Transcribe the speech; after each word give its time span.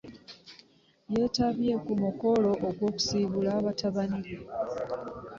Yeetabye 1.11 1.73
ku 1.85 1.91
mukolo 2.03 2.49
ogw'okusiibula 2.67 3.51
batabani 3.65 4.19
be. 4.25 4.37